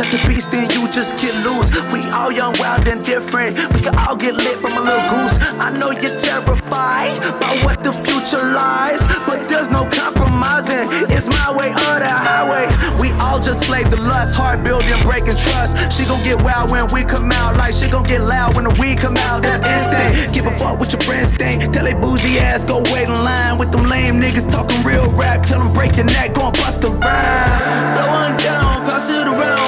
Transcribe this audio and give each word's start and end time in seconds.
Let 0.00 0.08
the 0.12 0.20
beast 0.28 0.54
in 0.54 0.64
you 0.70 0.88
just 0.92 1.18
get 1.20 1.34
loose. 1.44 1.68
We 1.92 2.00
all 2.12 2.30
young, 2.30 2.54
wild, 2.58 2.88
and 2.88 3.04
different. 3.04 3.56
We 3.74 3.80
can 3.80 3.96
all 3.98 4.16
get 4.16 4.34
lit 4.34 4.56
from 4.56 4.72
a 4.76 4.80
little 4.80 5.08
goose. 5.10 5.36
I 5.60 5.76
know 5.76 5.90
you're 5.90 6.16
terrified 6.16 7.16
by 7.40 7.52
what 7.64 7.82
the 7.82 7.92
future 7.92 8.40
lies, 8.52 9.00
but 9.26 9.48
there's 9.48 9.68
no 9.68 9.88
compromising. 9.90 10.86
It's 11.10 11.28
my 11.28 11.50
way 11.56 11.68
or 11.72 11.96
the 11.98 12.08
highway. 12.08 12.70
We 13.00 13.10
all 13.20 13.40
just 13.40 13.66
slave 13.66 13.90
the 13.90 13.96
lust, 13.96 14.36
heart 14.36 14.62
building, 14.62 14.94
breaking 15.02 15.36
trust. 15.36 15.76
She 15.92 16.04
gon' 16.04 16.22
get 16.22 16.40
wild 16.40 16.70
when 16.70 16.86
we 16.92 17.02
come 17.02 17.32
out, 17.32 17.56
like 17.56 17.74
she 17.74 17.90
gon' 17.90 18.04
get 18.04 18.20
loud 18.20 18.54
when 18.54 18.64
the 18.64 18.74
weed 18.78 18.98
come 18.98 19.16
out. 19.28 19.42
That's 19.42 19.66
instant. 19.66 20.32
Give 20.32 20.46
a 20.46 20.56
fuck 20.56 20.78
what 20.78 20.92
your 20.92 21.02
friends 21.02 21.34
think. 21.34 21.72
Tell 21.72 21.84
they 21.84 21.94
bougie 21.94 22.38
ass 22.38 22.64
go 22.64 22.84
wait 22.94 23.08
in 23.08 23.24
line 23.24 23.58
with 23.58 23.72
them 23.72 23.88
lame 23.90 24.20
niggas 24.20 24.50
talking 24.50 24.69
real 24.84 25.08
rap. 25.12 25.44
Tell 25.44 25.60
them 25.60 25.72
break 25.72 25.96
your 25.96 26.06
neck, 26.06 26.34
gon' 26.34 26.52
bust 26.52 26.84
a 26.84 26.88
rhyme. 26.88 27.94
Blow 27.96 28.08
one 28.08 28.36
down, 28.38 28.86
pass 28.86 29.08
it 29.08 29.26
around. 29.26 29.60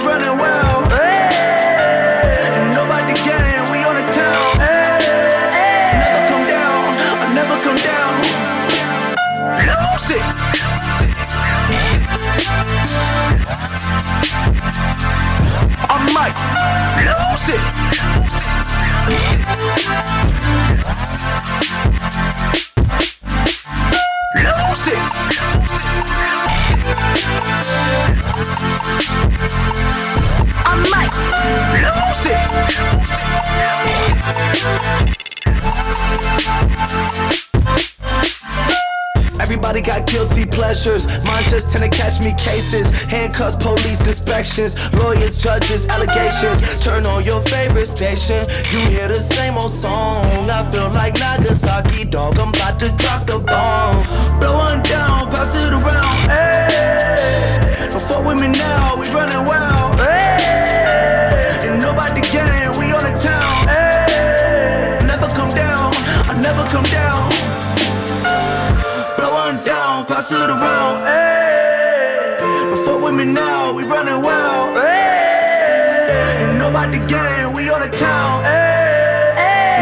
Everybody 0.00 0.57
pleasures. 40.88 41.24
Mine 41.24 41.44
just 41.48 41.70
tend 41.70 41.90
to 41.90 41.98
catch 41.98 42.20
me 42.20 42.32
cases. 42.34 42.90
Handcuffs, 43.02 43.56
police 43.56 44.06
inspections, 44.06 44.74
lawyers, 44.94 45.38
judges, 45.38 45.88
allegations. 45.88 46.60
Turn 46.84 47.06
on 47.06 47.24
your 47.24 47.42
favorite 47.42 47.86
station. 47.86 48.46
You 48.72 48.80
hear 48.88 49.08
the 49.08 49.16
same 49.16 49.56
old 49.56 49.70
song. 49.70 50.24
I 50.50 50.68
feel 50.70 50.90
like 50.90 51.14
Nagasaki, 51.14 52.04
dog. 52.04 52.38
I'm 52.38 52.48
about 52.48 52.78
to 52.80 52.88
drop 52.96 53.26
the 53.26 53.38
bomb. 53.38 54.02
Blow 54.40 54.56
one 54.56 54.82
down, 54.82 55.30
pass 55.30 55.54
it 55.54 55.72
around. 55.72 56.16
Hey, 56.30 57.88
don't 57.90 58.02
fuck 58.02 58.24
with 58.24 58.40
me 58.40 58.48
now. 58.48 58.96
We 58.98 59.08
running 59.10 59.44
wild. 59.46 59.98
Hey, 60.00 61.68
and 61.68 61.80
nobody 61.80 62.20
can. 62.22 62.48
We 62.78 62.92
on 62.92 63.02
the 63.02 63.12
town. 63.18 63.68
Hey, 63.68 64.98
never 65.06 65.28
come 65.28 65.50
down. 65.50 65.92
I 66.30 66.38
never 66.40 66.64
come 66.68 66.84
down 66.84 67.07
around, 69.98 70.06
pass 70.08 70.32
it 70.32 70.50
around. 70.50 71.06
Hey, 71.06 72.36
but 72.70 72.84
fuck 72.84 73.02
with 73.02 73.14
me 73.14 73.24
now, 73.24 73.72
we 73.74 73.84
running 73.84 74.22
wild. 74.22 74.76
Hey, 74.76 76.44
ain't 76.44 76.58
nobody 76.58 76.98
game, 77.06 77.52
we 77.52 77.70
on 77.70 77.80
the 77.80 77.88
town. 77.96 78.42
Hey, 78.44 79.34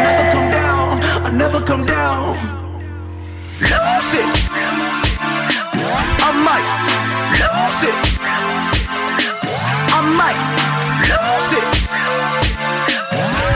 never 0.03 0.31
come 0.31 0.51
down, 0.51 1.03
I 1.25 1.29
never 1.31 1.61
come 1.61 1.85
down. 1.85 2.35
Lose 3.59 4.13
it, 4.21 4.29
I 6.25 6.31
might 6.47 6.67
lose 7.41 7.83
it. 7.91 7.97
I 9.89 10.01
might 10.19 10.39
lose 11.09 11.53
it. 11.59 11.67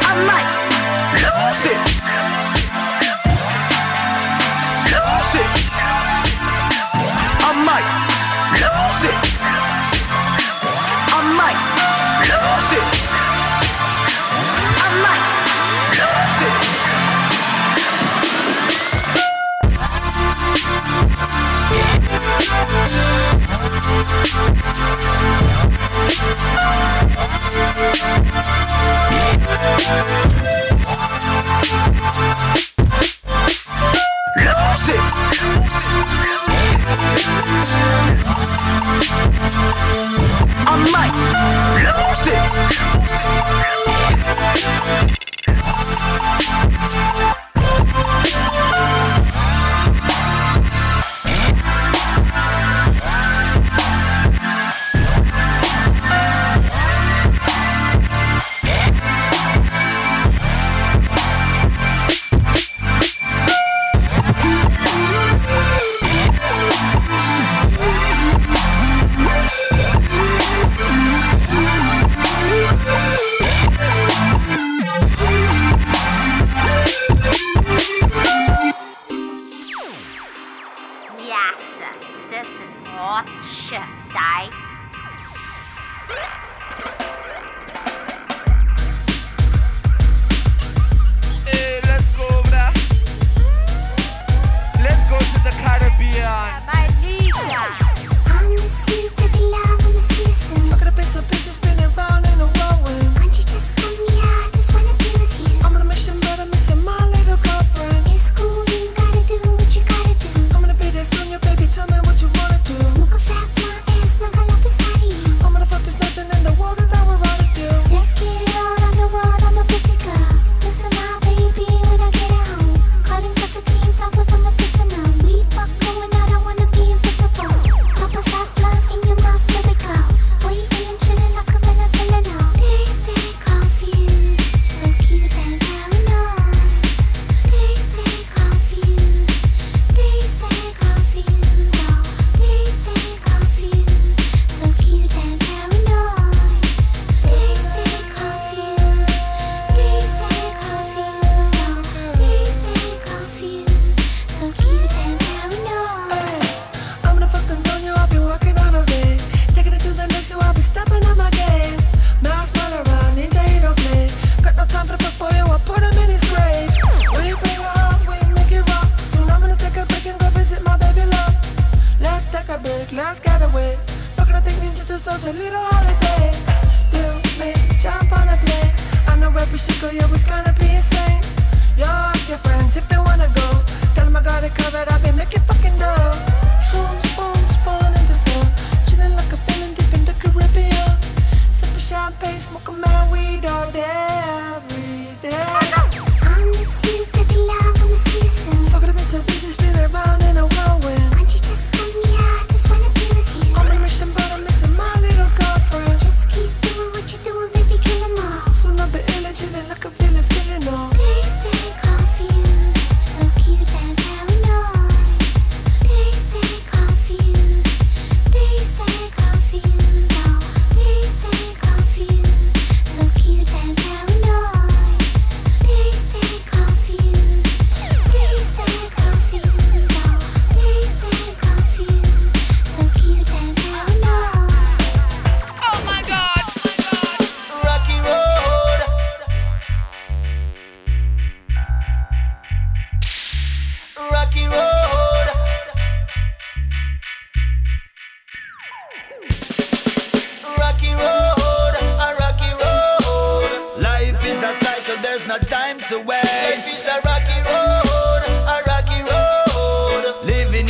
I 0.03 0.13
might 0.29 0.49
lose 1.23 1.65
it. 1.71 2.40
lose 8.61 9.03
it. 9.05 9.17
I 11.13 11.19
might 11.39 11.61
lose 11.77 12.71
it. 12.77 12.85
I 14.77 14.87
might 15.03 15.25
lose 15.97 16.41
it. 16.47 16.81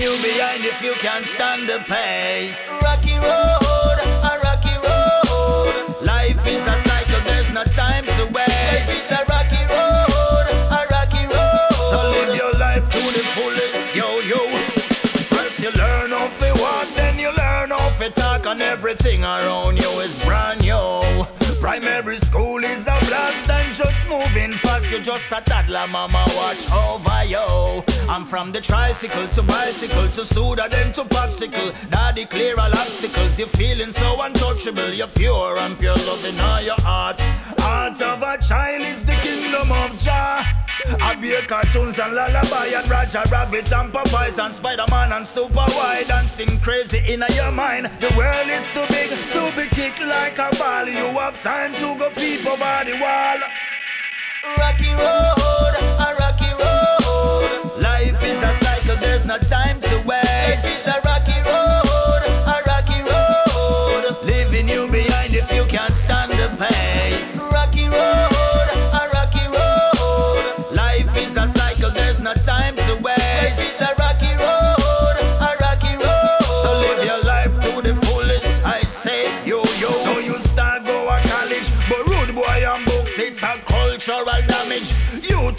you 0.01 0.17
behind 0.23 0.65
if 0.65 0.81
you 0.81 0.93
can't 0.93 1.25
stand 1.25 1.69
the 1.69 1.77
pace. 1.85 2.69
Rocky 2.81 3.13
road, 3.21 3.97
a 4.29 4.33
rocky 4.41 4.75
road. 4.81 6.01
Life 6.01 6.41
is 6.47 6.63
a 6.65 6.77
cycle, 6.89 7.21
there's 7.23 7.51
no 7.53 7.63
time 7.65 8.05
to 8.17 8.23
waste. 8.33 8.49
Life 8.73 8.89
is 8.97 9.11
a 9.11 9.21
rocky 9.29 9.63
road, 9.69 10.47
a 10.73 10.81
rocky 10.89 11.25
road. 11.29 11.91
So 11.91 11.97
live 12.15 12.35
your 12.35 12.53
life 12.53 12.89
to 12.89 13.01
the 13.17 13.23
fullest, 13.35 13.95
yo 13.95 14.07
yo. 14.31 14.41
First 15.35 15.59
you 15.59 15.69
learn 15.71 16.13
off 16.13 16.33
the 16.39 16.51
walk, 16.63 16.87
then 16.95 17.19
you 17.19 17.31
learn 17.37 17.71
off 17.71 17.99
the 17.99 18.09
talk, 18.09 18.47
and 18.47 18.59
everything 18.59 19.23
around 19.23 19.77
you 19.77 19.99
is 19.99 20.17
brand 20.25 20.61
new. 20.61 21.27
Primary 21.59 22.17
school 22.17 22.63
is 22.63 22.87
moving 24.11 24.57
fast, 24.57 24.89
you're 24.91 24.99
just 24.99 25.31
a 25.31 25.41
toddler, 25.41 25.87
mama 25.87 26.25
watch 26.35 26.69
over 26.71 27.23
you. 27.23 27.83
I'm 28.09 28.25
from 28.25 28.51
the 28.51 28.59
tricycle 28.59 29.27
to 29.29 29.41
bicycle 29.41 30.09
to 30.09 30.25
soda, 30.25 30.67
then 30.69 30.91
to 30.93 31.03
popsicle. 31.05 31.71
Daddy 31.89 32.25
clear 32.25 32.59
all 32.59 32.73
obstacles, 32.73 33.39
you're 33.39 33.47
feeling 33.47 33.91
so 33.91 34.21
untouchable. 34.21 34.93
You're 34.93 35.07
pure 35.07 35.57
and 35.59 35.79
pure 35.79 35.95
loving 36.07 36.39
all 36.41 36.61
your 36.61 36.81
heart. 36.81 37.21
Heart 37.59 38.01
of 38.01 38.21
a 38.21 38.37
child 38.43 38.81
is 38.81 39.05
the 39.05 39.17
kingdom 39.23 39.71
of 39.71 39.97
Jah. 39.97 40.43
I 40.99 41.15
be 41.15 41.31
cartoons 41.47 41.99
and 41.99 42.13
lullaby 42.13 42.67
and 42.75 42.89
Roger 42.89 43.23
Rabbit 43.31 43.71
and 43.71 43.93
Popeyes 43.93 44.43
and 44.43 44.53
Spider-Man 44.53 45.11
and 45.13 45.27
Super 45.27 45.65
Wide 45.75 46.07
dancing 46.07 46.59
crazy 46.59 46.99
in 47.07 47.23
your 47.35 47.51
mind. 47.51 47.85
The 47.99 48.13
world 48.17 48.49
is 48.49 48.65
too 48.71 48.85
big 48.89 49.11
to 49.31 49.51
be 49.55 49.67
kicked 49.67 50.01
like 50.01 50.37
a 50.39 50.49
ball. 50.57 50.87
You 50.87 51.07
have 51.19 51.41
time 51.41 51.73
to 51.75 51.95
go 51.97 52.09
peep 52.09 52.45
over 52.45 52.83
the 52.85 52.97
wall. 52.99 53.39
Rocky 54.43 54.95
road. 54.95 56.10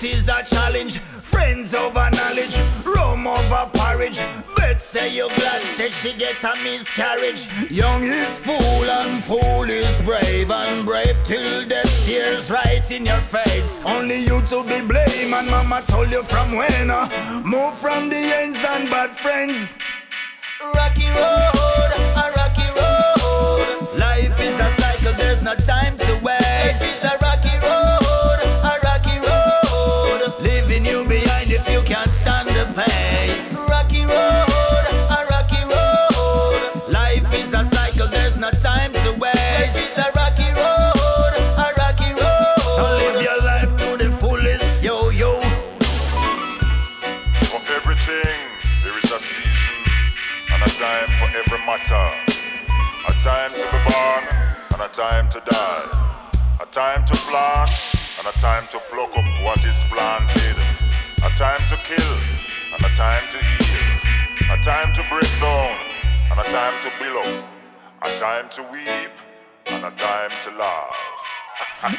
Is 0.03 0.29
a 0.29 0.43
challenge. 0.43 0.99
Friends 1.23 1.75
over 1.75 2.11
knowledge, 2.11 2.59
rum 2.85 3.25
over 3.25 3.71
porridge. 3.73 4.19
Bet 4.57 4.83
say 4.83 5.15
you 5.15 5.29
glad, 5.37 5.62
say 5.77 5.91
she 5.91 6.12
get 6.12 6.43
a 6.43 6.57
miscarriage. 6.65 7.49
Young 7.71 8.03
is 8.03 8.37
fool 8.41 8.91
and 8.91 9.23
fool 9.23 9.71
is 9.71 10.01
brave 10.01 10.51
and 10.51 10.85
brave 10.85 11.17
till 11.25 11.65
death 11.69 11.88
stares 12.03 12.51
right 12.51 12.91
in 12.91 13.07
your 13.07 13.21
face. 13.21 13.81
Only 13.85 14.23
you 14.25 14.43
to 14.49 14.65
be 14.65 14.81
blamed, 14.81 15.35
and 15.35 15.49
mama 15.49 15.85
told 15.87 16.11
you 16.11 16.25
from 16.25 16.51
when. 16.51 16.91
Uh, 16.91 17.41
move 17.45 17.79
from 17.79 18.09
the 18.09 18.17
ends 18.17 18.59
and 18.71 18.91
bad 18.91 19.15
friends. 19.15 19.77
Rocky 20.75 21.07
road, 21.11 21.93
a 22.19 22.33
rocky 22.38 22.69
road. 22.75 23.97
Life 23.97 24.41
is 24.41 24.59
a 24.59 24.73
cycle, 24.81 25.12
there's 25.15 25.45
no 25.45 25.55
time 25.55 25.97
to 25.99 26.15
waste. 26.25 26.83
It's 26.83 27.05
a 27.05 27.17
rocky 27.23 27.52
matter. 51.83 52.33
A 53.09 53.12
time 53.21 53.51
to 53.51 53.64
be 53.64 53.92
born 53.92 54.25
and 54.73 54.81
a 54.81 54.88
time 54.88 55.29
to 55.31 55.42
die. 55.51 56.29
A 56.61 56.66
time 56.66 57.05
to 57.05 57.14
plant 57.14 57.71
and 58.18 58.27
a 58.27 58.38
time 58.40 58.66
to 58.71 58.81
pluck 58.90 59.16
up 59.16 59.45
what 59.45 59.64
is 59.64 59.83
planted. 59.90 60.57
A 61.25 61.31
time 61.37 61.61
to 61.68 61.77
kill 61.85 62.16
and 62.75 62.85
a 62.85 62.95
time 62.95 63.23
to 63.31 63.38
heal. 63.38 64.53
A 64.53 64.62
time 64.62 64.95
to 64.95 65.03
break 65.11 65.31
down 65.40 65.77
and 66.31 66.40
a 66.40 66.45
time 66.45 66.83
to 66.83 66.92
build 66.99 67.25
up. 67.25 67.45
A 68.03 68.18
time 68.18 68.49
to 68.51 68.62
weep 68.71 69.12
and 69.66 69.85
a 69.85 69.90
time 69.92 70.31
to 70.42 70.51
laugh. 70.59 70.97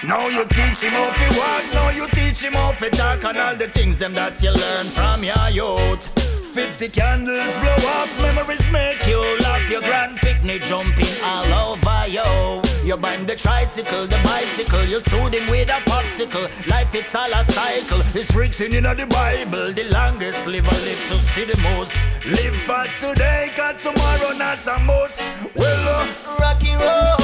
Now 0.04 0.28
you 0.28 0.46
teach 0.46 0.82
him 0.82 0.92
how 0.92 1.12
to 1.12 1.40
walk, 1.40 1.74
now 1.74 1.90
you 1.90 2.08
teach 2.08 2.42
him 2.42 2.54
how 2.54 2.72
to 2.72 2.90
talk 2.90 3.24
and 3.24 3.38
all 3.38 3.56
the 3.56 3.68
things 3.68 3.98
them 3.98 4.14
that 4.14 4.42
you 4.42 4.52
learn 4.52 4.90
from 4.90 5.24
your 5.24 5.50
youth. 5.50 6.33
Fifty 6.54 6.88
candles 6.88 7.54
blow 7.58 7.90
off, 7.98 8.22
memories 8.22 8.70
make 8.72 9.06
you 9.08 9.20
laugh. 9.40 9.68
Your 9.70 9.82
grand 9.82 10.18
picnic 10.18 10.62
jumping 10.64 11.22
all 11.24 11.74
over 11.74 12.08
you. 12.08 12.62
You 12.84 12.98
bind 12.98 13.28
the 13.28 13.36
tricycle, 13.36 14.06
the 14.06 14.20
bicycle, 14.24 14.84
you 14.84 15.00
soothe 15.00 15.34
him 15.34 15.50
with 15.50 15.70
a 15.70 15.82
popsicle. 15.90 16.48
Life 16.68 16.94
it's 16.94 17.16
all 17.16 17.32
a 17.34 17.44
cycle, 17.46 18.02
it's 18.14 18.36
written 18.36 18.76
in 18.76 18.84
the 18.84 19.08
Bible. 19.08 19.74
The 19.74 19.86
longest 19.86 20.46
live 20.46 20.64
liver 20.64 20.86
live 20.86 21.08
to 21.08 21.16
see 21.16 21.46
the 21.46 21.60
most. 21.62 21.96
Live 22.26 22.56
for 22.68 22.86
today, 23.00 23.52
cause 23.56 23.82
tomorrow 23.82 24.34
not 24.34 24.66
a 24.68 24.80
must. 24.80 25.22
Well, 25.58 25.90
uh, 25.90 26.38
rocky 26.40 26.74
road, 26.74 27.23